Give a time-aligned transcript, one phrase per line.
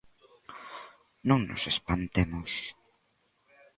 [1.29, 2.51] Non nos espantemos!